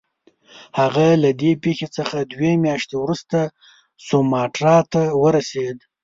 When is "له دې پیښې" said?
1.23-1.87